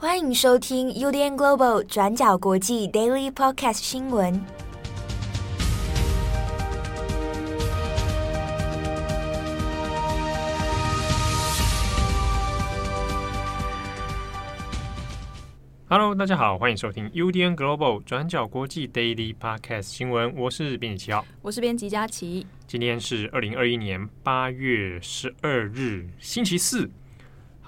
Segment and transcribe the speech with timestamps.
[0.00, 4.40] 欢迎收听 UDN Global 转角国际 Daily Podcast 新闻。
[15.88, 20.32] Hello，大家好，欢迎收听 UDN Global 转角国际 Daily Podcast 新闻。
[20.36, 22.46] 我是编辑七号，我是编辑佳琪。
[22.68, 26.88] 今天是二零二一年八月十二日，星期四。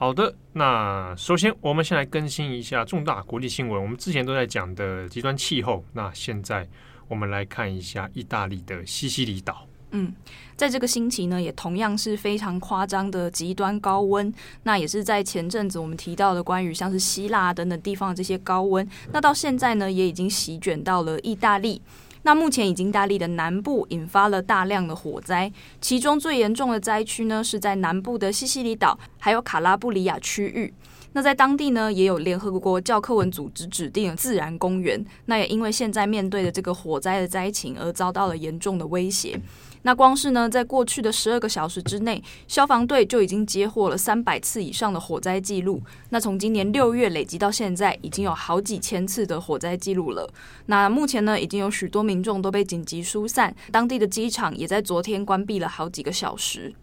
[0.00, 3.82] 好的，那首先我们先来更新一下重大国际新闻。
[3.82, 6.66] 我们之前都在讲的极端气候，那现在
[7.06, 9.66] 我们来看一下意大利的西西里岛。
[9.90, 10.10] 嗯，
[10.56, 14.32] 在这个星期呢，也同样是非常夸张的极端高温。
[14.62, 21.82] 那也是在前阵子我们提到的关于像是希腊等等地方的这些高温，那到现在呢，也已经席卷到了意大利。
[22.22, 30.72] 那目前已经大力的南部引发了大量的火灾，其中最严重的灾区呢，是在南部的西西里岛，还有卡拉布里亚区域。
[31.12, 35.04] 那在当地呢，也有联合国教科文组织指定的自然公园。
[35.24, 39.36] 那也因为现在面对的这个火灾的灾情，而遭到了严重的威胁。
[39.82, 45.80] 那光是呢，在过去的十二个小时之内，消防队就已经接获了三百次以上的火灾记录。
[46.10, 50.28] 那从今年六月累积到现在，已经有好几千次的火灾记录了。
[50.66, 56.74] 那目前呢，已经有许多民众都被紧急疏散，当地的机场也在昨天关闭了好几个小时。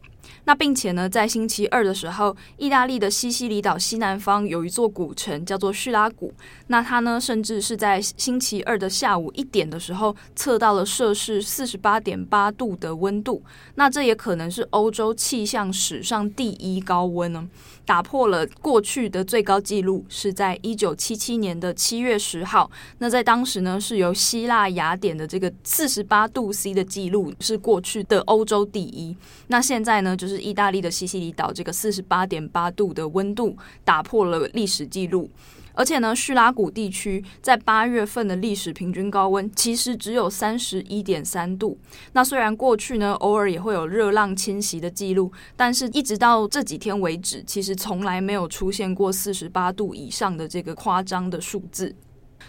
[0.47, 6.33] 那并且呢，在星期二的时候，意大利的西西里岛西南方有一座古城叫做叙拉古。
[6.67, 13.43] 那它呢，甚至是在星期二的下午一点的时候，测到了摄氏四十八点八度的温度。
[13.75, 17.45] 那这也可能是欧洲气象史上第一高温呢，
[17.85, 22.71] 打破了过去的最高纪录，是在一九七七年的七月十号。
[22.99, 29.13] 那在当时呢，是由希腊雅典的这个四十八度 C 的记录是过去的欧洲第一。
[29.47, 30.36] 那现在呢，就是。
[30.39, 35.29] 意大利的西西里岛这个四十八点八度的温度打破了历史记录，
[35.73, 41.77] 而且呢，叙拉古地区在八月份的历史平均高温其实只有三十一点三度。
[42.13, 51.95] 那虽然过去呢，偶尔也会有热浪侵袭的记录，但是一直到这几天为止，其实从来没有出现过四十八度以上的这个夸张的数字。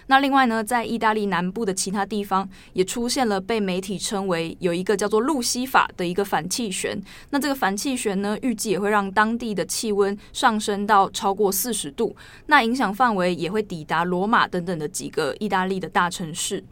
[0.06, 7.00] 那另外呢，在意大利南部的其他地方也出现了被媒体称为有一个叫做路西法的一个反气旋。
[7.30, 12.16] 那这个反气旋呢，预计也会让当地的气温上升到超过四十度。
[12.46, 16.64] 那影响范围也会抵达罗马等等的几个意大利的大城市。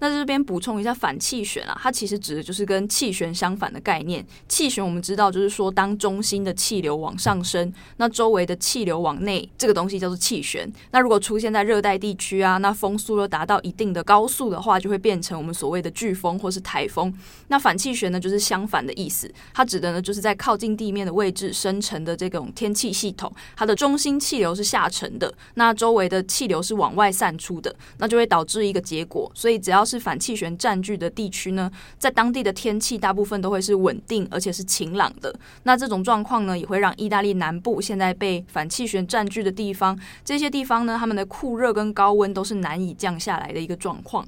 [0.00, 4.26] 那这边补充一下反气旋啊，它其实指的就是跟气旋相反的概念。
[4.48, 10.70] 气旋我们知道就是说，当中心的气流往上升，那周围的气流往内，这个东西叫做气旋。
[10.90, 17.12] 那如果出现在热带地区啊，那风速又达到一定的高速的话，就会变成我们所谓的飓风或是台风。
[17.48, 29.30] 那反气旋呢，就是相反的意思，它指的呢就是在靠近地面的位置生成的这种天气系统，它的中心气流是下沉的，那周围的气流是往外散出的，那就会导致一个结果。
[29.34, 31.68] 所以只要是反气旋占据的地区呢，
[31.98, 35.34] 在当地的天气大部分都会是稳定而且是晴朗的。
[35.64, 44.24] 那这种状况呢，也会让意大利南部现在被反气旋占据的地方，这些地方呢，他们的酷热跟高温都是难以降下来的一个状况。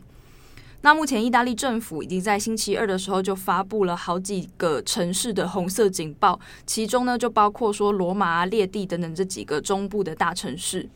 [0.84, 10.89] 那目前意大利政府已经在星期二的时候就发布了好几个城市的红色警报，其中呢就包括说罗马啊、列地等等这几个中部的大城市。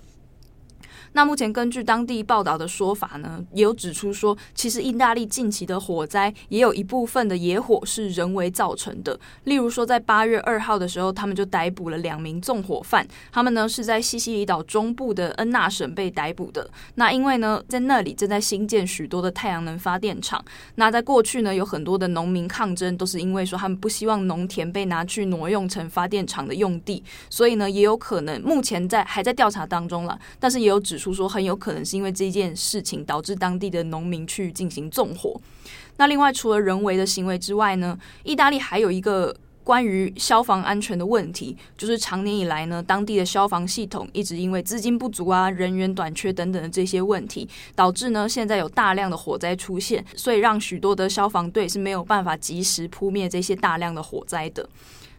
[1.16, 9.18] 那目前根据当地报道的说法呢，也有指出说，其实意大利近期的火灾也有一部分的野火是人为造成的。
[9.44, 16.68] 例如说，在八月二号的时候，他们就逮捕了两名纵火犯，他们呢是在西西里岛中部的恩纳省被逮捕的。
[16.96, 20.44] 那因为呢，在那里正在新建许多的太阳能发电厂。
[20.74, 31.05] 那在过去呢，有很多的农民抗争，都是因为说他们不希望农田被拿去挪用成发电厂的用地，所以呢，也有可能目前在还在调查当中了，但是也有指出。
[31.12, 35.40] 说很有可能是因为这件事情导致当地的农民去进行纵火。
[35.96, 39.34] 那另外除了人为的行为之外呢，意大利还有一个
[39.64, 54.68] 关于消防安全的问题，就是长年以来呢，当地的消防系统一直因为资金不足啊、人员短缺等等的这些问题，导致呢现在有大量的火灾出现，所以让许多的消防队是没有办法及时扑灭这些大量的火灾的。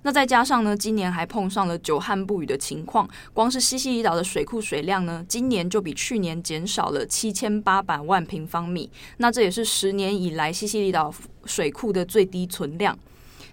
[0.07, 8.89] 那再加上呢，今年还碰上了久旱不雨的情况，光是西西里岛的水库水量呢，今年就比去年减少了七千八百万平方米。
[9.17, 11.13] 那这也是十年以来西西里岛
[11.43, 12.97] 水库的最低存量。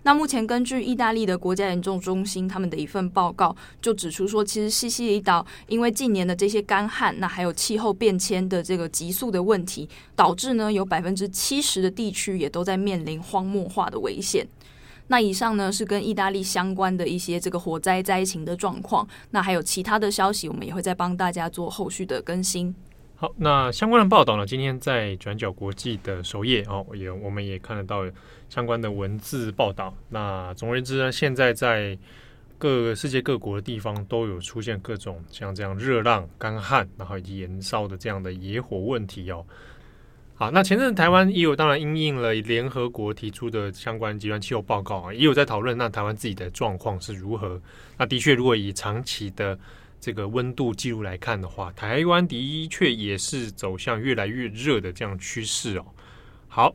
[0.04, 14.46] 那目前根据意大利的国家严重中心他们的一份报告，就指出说，其实西西里岛因为近年的这些干旱，那还有气候变迁的这个急速的问题，导致呢有百分之七十的地区也都在面临荒漠化的危险。
[15.08, 19.06] 那以上呢是跟意大利相关的一些这个火灾灾情的状况。
[19.30, 22.74] 那还有其他的消息，我们也会再帮大家做后续的更新。
[23.16, 28.04] 好，那相关的报道呢，今天在转角国际的首页哦，也我们也看得到
[28.48, 29.94] 相关的文字报道。
[30.08, 31.96] 那总而言之呢，现在在
[32.58, 39.44] 各世界各国的地方都有出现各种像这样热浪、干旱，然后以及燃烧的这样的野火问题哦。
[40.36, 47.62] 好，那前阵台湾也有当然因应了联合国提出的相关极端气候报告啊，也有在讨论那台湾自己的状况是如何。
[47.96, 49.56] 那的确，如果以长期的
[50.00, 55.86] 这个温度记录来看的话，台湾的确也是走向越来越热的这样趋势哦。
[56.48, 56.74] 好，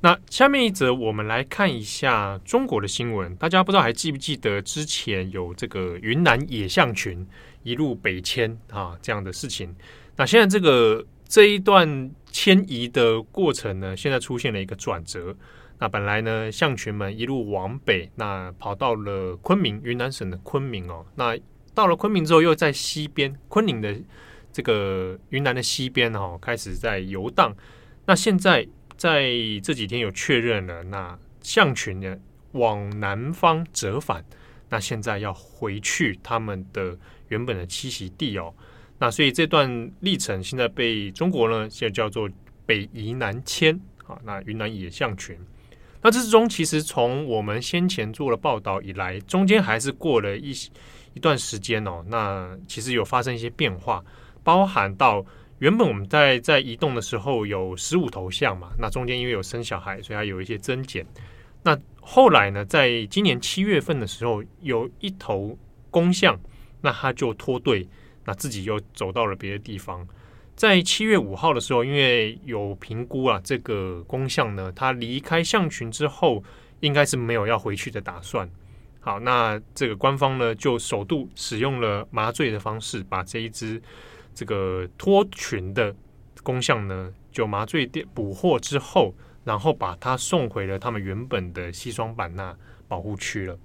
[0.00, 7.26] 那下面一则我们来看一下中国的新闻，大家不知道还记不记得之前有这个云南野象群
[7.64, 9.74] 一路北迁啊这样的事情？
[10.16, 11.04] 那现在这个。
[11.32, 15.34] 这一段迁移的过程呢，现在出现了一个转折。
[15.78, 21.06] 那本来呢，象群们一路往北，那跑到了昆明，云南省的昆明哦。
[21.14, 21.34] 那
[21.72, 23.98] 到了昆明之后，又在西边，昆明的
[24.52, 27.56] 这个云南的西边哦，开始在游荡。
[28.04, 28.68] 那现在
[28.98, 29.30] 在
[29.62, 32.14] 这几天有确认了，那象群呢
[32.50, 34.22] 往南方折返，
[34.68, 36.98] 那现在要回去他们的
[37.28, 38.52] 原本的栖息地哦。
[39.02, 42.30] 那所以这段历程现在被中国呢，现在叫做
[42.64, 43.74] 北移南迁
[44.06, 44.16] 啊。
[44.22, 45.36] 那云南野象群，
[46.00, 50.52] 那这之中其实从我们先前做了报道以来，中间还是过了一
[51.14, 52.04] 一段时间哦。
[52.06, 54.04] 那其实有发生一些变化，
[54.44, 55.26] 包含到
[55.58, 61.04] 原本我们在在移动的时候有十五头象嘛，那中间因为有生小孩，所以它有一些增减。
[61.64, 65.58] 那后来呢，在今年七月份的时候，有一头
[65.90, 66.38] 公象，
[66.82, 67.88] 那它就脱队。
[68.24, 70.06] 那自己又走到了别的地方，
[70.54, 76.42] 在七月五号的时候，因为有评估啊，这个公象呢，它离开象群之后，
[76.80, 78.48] 应该是没有要回去的打算。
[79.00, 83.82] 好，那这个官方呢，就首度使用了麻醉的方式，把这一只
[84.32, 85.92] 这个脱群的
[86.44, 93.58] 公象呢，就麻醉捕捕获之后，然后把它送回了他们原本的西双版纳保护区了。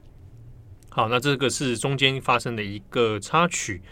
[0.89, 3.83] 好，那这个是中间发生的一个插曲。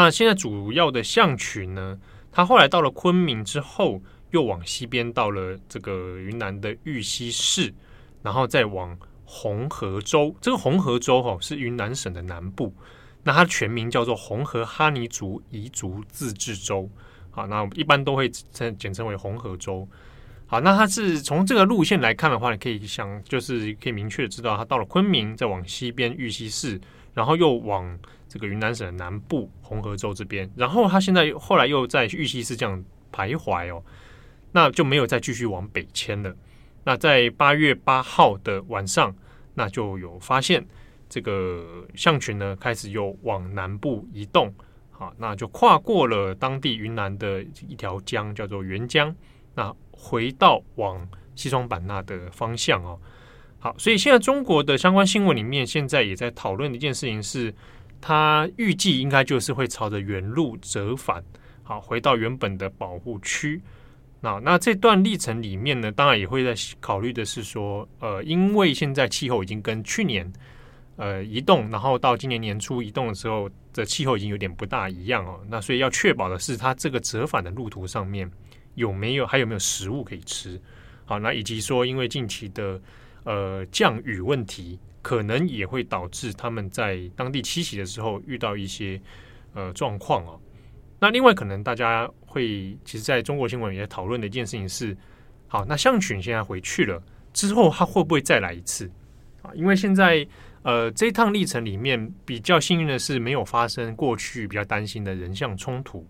[0.00, 1.98] 那现在主要的象群呢，
[2.30, 4.00] 它后来到了昆明之后，
[4.30, 7.74] 又往西边到了这个云南的玉溪市，
[8.22, 10.32] 然后再往红河州。
[10.40, 12.72] 这个红河州哈是云南省的南部，
[13.24, 16.88] 那它全名叫做红河哈尼族彝族自治州。
[17.32, 19.84] 好，那一般都会称简称为红河州。
[20.46, 26.80] 好，那它是从这个路线来看的话，你可以想，就是可以明确知道，它到了昆明，再往西边玉溪市，
[27.14, 27.98] 然后又往。
[28.28, 33.82] 这个云南省的南部红河州这边，然后他现在后来又在玉溪市这样徘徊哦，
[34.52, 36.36] 那就没有再继续往北迁了。
[36.84, 39.14] 那在八月八号的晚上，
[39.54, 40.62] 那就有发现
[41.08, 44.54] 这个象群呢开始又往南部移动，
[44.90, 49.16] 好，那就跨过了当地云南的一条江，叫做沅江，
[49.54, 53.00] 那回到往西双版纳的方向哦。
[53.58, 57.54] 好，所以现在中国的相关新闻里面，现在也在讨论的一件事情是。
[58.00, 61.22] 他预计应该就是会朝着原路折返，
[61.62, 63.60] 好，回到原本的保护区。
[64.20, 70.32] 那那这段历程里面呢，当然也会在考虑的是说，呃，因为现在气候已经跟去年
[70.96, 75.40] 呃移动，然后到今年年初移动的时候的气候已经有点不大一样哦。
[75.48, 78.28] 那所以要确保的是，它这个折返的路途上面
[78.74, 80.60] 有没有还有没有食物可以吃？
[81.04, 82.80] 好，那以及说，因为近期的
[83.24, 84.78] 呃降雨问题。
[85.00, 89.00] 可能也会导致他们在当地栖息的时候遇到一些
[89.54, 90.40] 呃状况哦。
[91.00, 94.96] 那另外，可能大家会其实在中国新闻也讨论的一件事情是：
[95.46, 97.00] 好，那象群现在回去了
[97.32, 98.90] 之后，它会不会再来一次
[99.42, 99.50] 啊？
[99.54, 100.26] 因为现在
[100.62, 106.04] 呃这一趟历程里面比较幸运的是没有发生过去比较担心的人象冲突。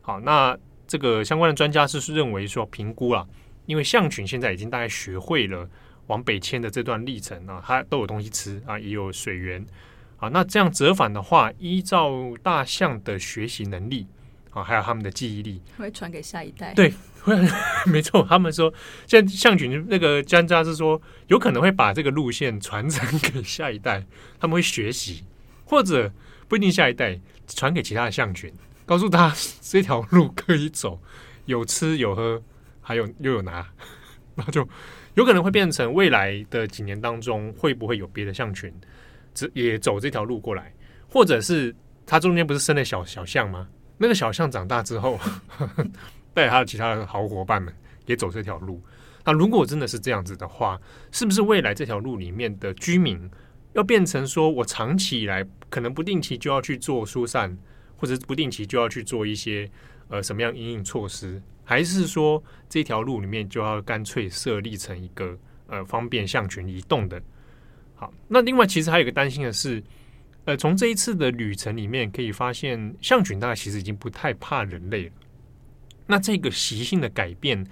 [0.00, 3.24] 好，那这个相关的专家是认为说评估了，
[3.66, 5.70] 因为象群现在已经大概学会了。
[6.12, 9.64] 往北迁的这段历程啊，它都有东西吃啊，也有水源
[10.18, 10.28] 啊。
[10.28, 14.06] 那这样折返的话，依照大象的学习能力
[14.50, 16.74] 啊，还有他们的记忆力，会传给下一代。
[16.74, 16.92] 对，
[17.22, 17.34] 会
[17.90, 18.26] 没错。
[18.28, 18.70] 他们说，
[19.06, 24.04] 现在象群那个专家是说，有可能会把这个路线传承给下一代，
[24.38, 25.24] 他们会学习，
[25.64, 26.12] 或者
[26.46, 28.52] 不一定下一代传给其他的象群，
[28.84, 31.00] 告诉他 这条路可以走，
[31.46, 32.42] 有吃有喝，
[32.82, 33.66] 还有又有拿，
[34.34, 34.68] 那就。
[35.14, 38.72] 有可能会变成未来的几年当中，会不会有别的象群，
[39.34, 40.72] 这也走这条路过来，
[41.06, 41.74] 或者是
[42.06, 43.68] 它中间不是生了小小象吗？
[43.98, 45.20] 那个小象长大之后，
[46.32, 47.74] 带它的其他的好伙伴们
[48.06, 48.82] 也走这条路。
[49.22, 53.30] 那如果真的是这样子的话，是不是未来这条路里面的居民
[53.74, 57.54] 要变成说我长期以来可能不定期就要去做疏散，
[57.98, 59.70] 或者不定期就要去做一些
[60.08, 67.22] 呃什么样因应措施，还是说这条路里面就要干脆设立成一个呃方便象群移动的？
[67.94, 69.82] 好，那另外其实还有一个担心的是，
[70.44, 75.12] 呃，从这一次的旅程里面可以发现，象群大概其实已经不太怕人类了。
[76.06, 77.64] 那这个习性的改变，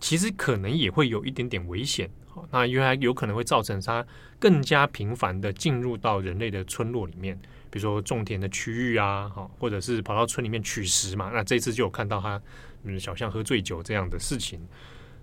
[0.00, 2.08] 其实可能也会有一点点危险。
[2.28, 4.04] 好，那原来有可能会造成它
[4.38, 7.38] 更加频繁的进入到人类的村落里面，
[7.70, 11.30] 比如说种田的区域啊，好，或者是跑到村里面取食嘛。
[11.32, 12.40] 那这次就有看到它
[12.82, 14.60] 嗯小象喝醉酒这样的事情。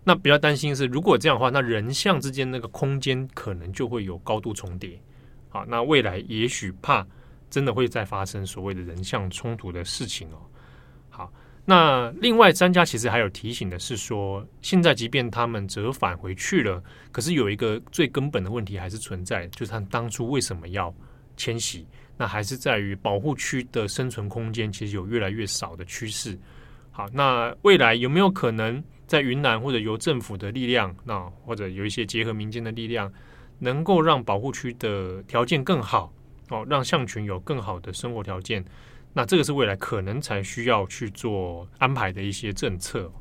[0.03, 4.99] 那比较担心是，如果这样的话，那人象之间那个空间可能就会有高度重叠。
[5.49, 7.05] 好，那未来也许怕
[7.49, 10.37] 真的会再发生所谓的人象冲突的事情哦。
[11.09, 11.33] 好。
[11.67, 16.79] 那另外，专家其实还有提醒的是说，现在即便他们折返回去了，
[17.11, 20.93] 可是有一个最根本的问题还是存在，就是他们当初为什么要
[21.35, 21.87] 迁徙？
[22.17, 26.37] 那还是在于保护区的生存空间其实有越来越少的趋势。
[26.95, 33.11] 好，那未来有没有可能在云南或者由政府的力量，那或者有一些结合民间的力量，
[33.59, 36.13] 能够让保护区的条件更好？
[36.51, 38.63] 哦，让象群有更好的生活条件？
[39.11, 43.11] 那这个是未来可能才需要去做安排的一些政策。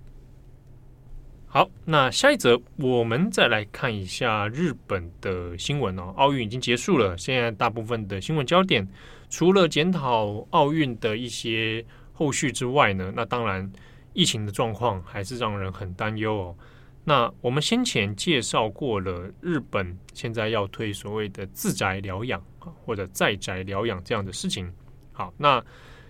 [1.47, 6.15] 好，那下一则我们再来看一下日本的新闻哦。
[6.17, 8.89] 奥运已经结束了，现在大部分的新闻焦点
[9.29, 13.71] 除了检讨奥运的一些后续之外呢，那当然
[14.15, 16.57] 疫情的状况还是让人很担忧哦。
[17.05, 22.43] 那我们先前介绍过了，日本现在要推所谓的自宅疗养，
[22.87, 24.73] 或者在宅疗养这样的事情。
[25.13, 25.63] 好，那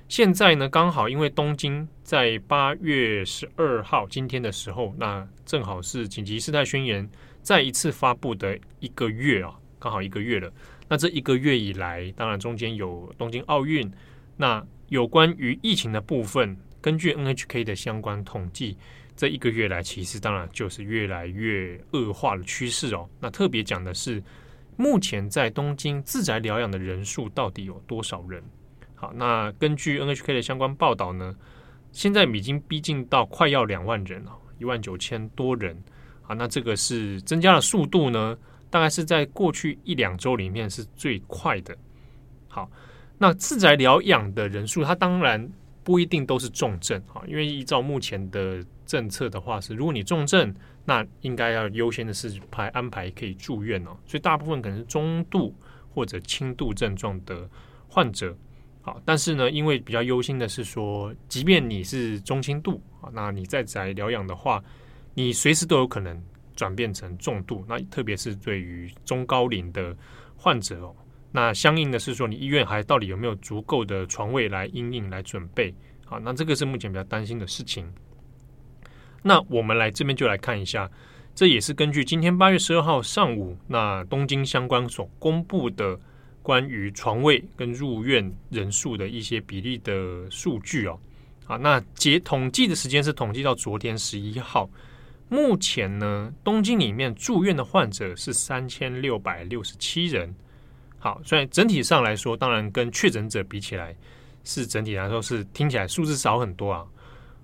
[0.06, 7.08] 现在呢，刚好因为东京在八月十二号今天的时候，那正好是紧急事态宣言
[7.42, 10.52] 再一次发布的一个月啊，刚好一个月了。
[10.88, 13.90] 那这一个月以来，当然中间有东京奥运，
[14.36, 18.76] 那有关于疫情的部分，根据 NHK 的相关统计，
[19.16, 23.08] 这一个月来其实当然就是越来越恶化的趋势哦。
[23.20, 24.22] 那特别讲的是，
[24.76, 28.42] 目前在东京自宅疗养的人数到底有多少人？
[28.94, 31.34] 好，那根据 NHK 的相关报道呢，
[31.92, 35.80] 现在已经逼近到快要两万人了，一万九千多人。
[36.22, 38.36] 好，那这个是增加的速度呢，
[38.70, 41.76] 大概是在过去一两周里面是最快的。
[42.48, 42.70] 好，
[43.18, 45.49] 那自宅疗养的人数，它当然
[45.83, 50.54] 不一定都是重症啊，因为依照目前的政策的话是，如果你重症，
[50.85, 55.54] 那应该要优先的是排安排可以住院哦，所以大部分可能是中度
[55.94, 57.49] 或者轻度症状的
[57.88, 58.37] 患者。
[58.83, 64.62] 好，但是呢，因为比较忧心的是说，即便你是中轻度啊，那你在宅疗养的话，
[65.14, 66.23] 你随时都有可能
[66.54, 67.64] 转变成重度。
[67.66, 69.97] 那特别是对于中高龄的
[70.37, 70.94] 患者哦，
[71.36, 75.74] 那相应的是说，你医院还到底有没有足够的床位来应应来准备？
[76.04, 77.92] 好，那这个是目前比较担心的事情。
[79.20, 80.88] 那我们来这边就来看一下，
[81.34, 85.98] 这也是根据今天八月十二号上午，那东京相关所公布的。
[86.44, 91.00] 关于床位跟入院人数的一些比例的数据哦，
[91.46, 94.68] 好，那截统计的时间是统计到昨天十一号。
[95.30, 100.34] 目前呢，东京里面住院的患者是三千六百六十七人。
[101.04, 103.94] 好，所以整体上来说，当然跟确诊者比起来，
[104.42, 106.82] 是整体来说是听起来数字少很多啊。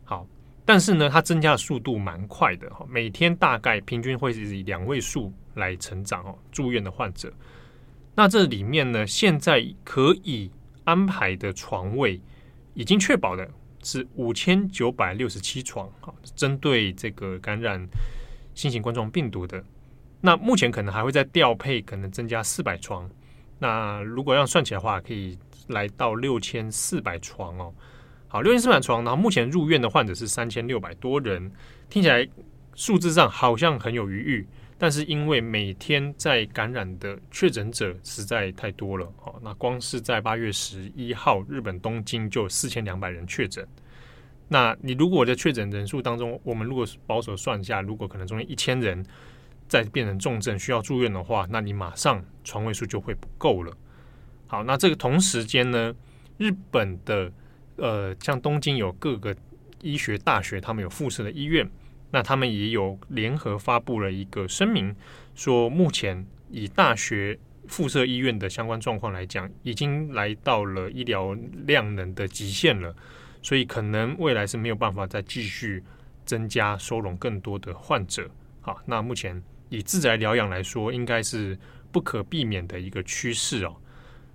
[0.02, 0.26] 好，
[0.64, 7.30] 但是呢，它增加的速度蛮快的哈，每天大概平均会是以两位数来成长哦，住院的患者。
[8.14, 10.50] 那这里面呢，现在可以
[10.84, 12.18] 安排的床位
[12.72, 13.46] 已经确保的
[13.82, 17.86] 是五千九百六十七床，好，针对这个感染
[18.54, 19.62] 新型冠状病毒的。
[20.22, 23.06] 那目前可能还会再调配，可能增加四百床。
[23.60, 25.38] 那如果要算起来的话，可以
[25.68, 27.72] 来到六千四百床哦。
[28.26, 31.52] 好，六千四百床，然后目前入院的患者是三千六百多人，
[31.88, 32.26] 听起来
[32.74, 34.46] 数字上好像很有余裕。
[34.78, 43.66] 但是因为每天在感染的确诊者实在太多了，哦，那光是在八月十一号，日本东京就四千两百人确诊。
[44.48, 49.04] 那你如果在确诊人数当中，我们如果保守算一下，如果可能中间一千人
[49.70, 53.72] 再变成重症需要住院的话，那你马上床位数就会不够了。
[54.48, 55.94] 好，那这个同时间呢，
[56.38, 57.30] 日本的
[57.76, 59.34] 呃，像东京有各个
[59.80, 61.70] 医学大学，他们有附设的医院。
[62.10, 64.92] 那他们也有联合发布了一个声明，
[65.36, 71.32] 说目前以大学附设医院的相关状况来讲，已经来到了医疗
[71.66, 72.92] 量能的极限了，
[73.40, 75.80] 所以可能未来是没有办法再继续
[76.26, 78.28] 增加收容更多的患者。
[78.60, 81.58] 好，那目前以自宅疗养来说，应该是
[81.90, 83.74] 不可避免的一个趋势哦。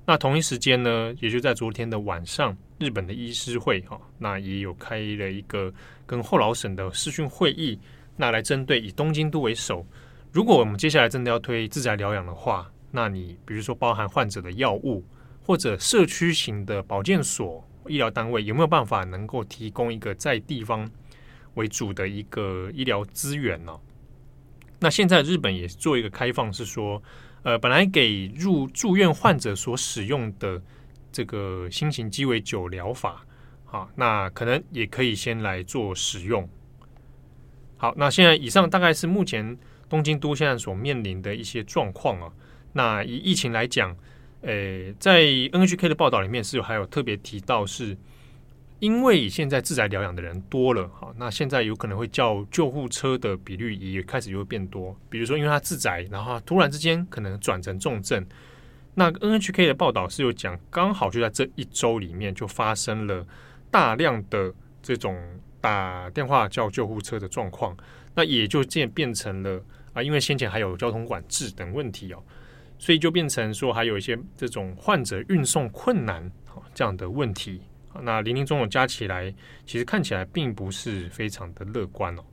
[0.08, 5.74] 那同一时间呢，也就在昨天的晚上，日本的医师会哈，那也有开了一个
[6.06, 7.80] 跟后劳省的视讯会议，
[8.15, 9.86] 那来针对以东京都为首，
[10.32, 15.04] 如果我们接下来真的要推自宅疗养的话，那你比如说包含患者的药物
[15.44, 20.89] 或者社区型的保健所、医疗单位，有没有办法能够提供一个在地方
[21.56, 23.75] 为主的一个医疗资源呢？
[24.86, 27.01] 那现在日本也做一个开放，是说，
[27.42, 30.62] 呃，本来给入住院患者所使用的
[31.12, 33.25] 这个新型鸡尾酒疗法，
[33.65, 36.48] 啊，那可能也可以先来做使用。
[37.77, 39.58] 好，那现在以上大概是目前
[39.89, 42.32] 东京都现在所面临的一些状况啊。
[42.74, 43.89] 那以疫情来讲，
[44.42, 47.98] 呃，在 NHK 的报道里面是有还有特别提到，是
[48.79, 54.96] 因为现在自宅疗养的人多了，好，那现在有可能会叫救护车的比率也开始就会变多。
[55.10, 58.25] 比如说，因为他自宅，然后突然之间可能转成重症，
[58.94, 63.25] 那 NHK 的报道是有讲，刚好就在这一周里面就发生了
[63.72, 64.53] 大量的
[64.84, 65.17] 这种
[65.62, 67.75] 打电话叫救护车的状况，
[68.13, 69.63] 那也就渐变成了
[69.94, 72.22] 啊，因为先前还有交通管制等问题哦。
[72.77, 76.29] 所以就变成说，还有一些这种患者运送困难
[76.74, 77.62] 这样的问题。
[78.03, 79.33] 那林林总总加起来，
[79.65, 82.23] 其实看起来并不是非常的乐观哦。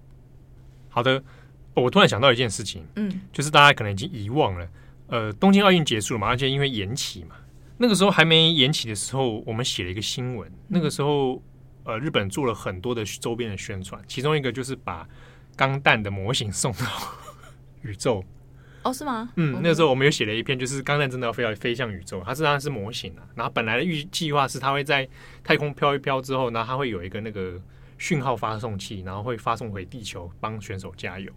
[0.89, 1.23] 好的，
[1.75, 4.69] 我突然想到一件事情，嗯，就是大家可能已经遗忘了，
[5.07, 7.37] 呃，东京奥运结束了嘛，而且因为延期嘛，
[7.79, 10.51] 那个时候还没延期的时候，我们写了一个新闻。
[10.69, 11.43] 那个时候，
[11.85, 15.09] 呃，日本做了很多的周边的宣传，其中一个就是把
[15.57, 16.87] 钢弹的模型送到
[17.83, 18.25] 宇宙。
[18.83, 19.29] 哦，是吗？
[19.37, 23.23] 嗯，那个时候我们有写了一篇，就是钢弹真的要飞要飞向宇宙，它实际上是模型啊。
[23.35, 25.09] 然后本来的预计划是它会在
[25.45, 27.61] 太空飘一飘之后，然后它会有一个那个
[27.99, 31.31] 讯号发送器，然后会发送回地球帮选手加油。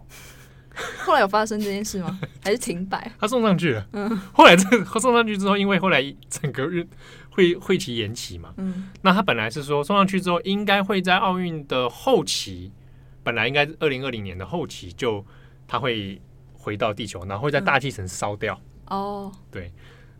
[0.98, 2.18] 后来有发生这件事吗？
[2.42, 3.12] 还是停摆？
[3.18, 3.86] 他送上去了。
[3.92, 4.08] 嗯。
[4.32, 6.86] 后来这送上去之后，因为后来整个日
[7.30, 8.52] 会会期延期嘛。
[8.56, 8.90] 嗯。
[9.02, 12.72] 那他本来是说送上去之后，应该会在奥运的后期，
[13.22, 15.24] 本来应该是二零二零年的后期就
[15.68, 16.20] 他会。
[16.66, 18.60] 回到地球，然后会在大气层烧掉。
[18.88, 19.72] 哦、嗯，对，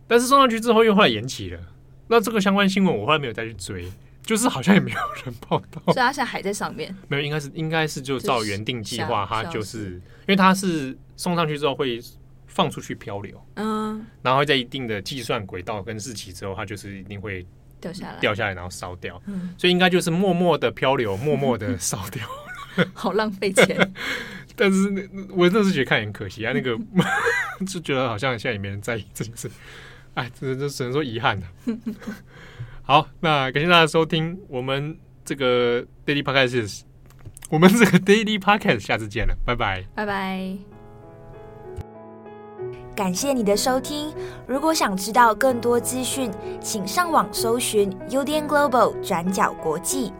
[0.06, 1.60] 但是送上去之后又后来延期了。
[2.06, 3.90] 那这个相关新闻我后来没有再去追，
[4.22, 5.82] 就是好像也没有人报道。
[5.92, 6.96] 所以它现在还在上面？
[7.08, 12.00] 没有，应该是应该是就照原定计划，它就是因为它是送上去之后会
[12.46, 17.44] 放出去漂流，嗯，然后会在一定的计算轨道跟日期之后，它就是一定会
[17.80, 19.20] 掉下来，掉下来然后烧掉。
[19.26, 22.24] 嗯，所以应该就是默默的漂流，默默的 烧掉。
[22.94, 23.92] 好浪费钱。
[24.56, 25.02] 但是那
[25.34, 26.76] 我真的是觉得看很可惜啊，那个
[27.66, 29.50] 就觉得好像现在也没人在意这件事，
[30.14, 31.46] 哎，这这只能说遗憾了。
[32.82, 36.82] 好，那感谢大家收听我们这个 Daily Podcast，
[37.50, 40.56] 我们这个 Daily Podcast，下次见了，拜拜，拜拜。
[42.94, 44.10] 感谢你的收听，
[44.46, 46.30] 如果想知道更多资讯，
[46.62, 50.12] 请上网搜寻 UDN Global 转角国际。